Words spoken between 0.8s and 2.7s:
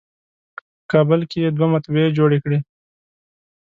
کابل کې یې دوه مطبعې جوړې کړې.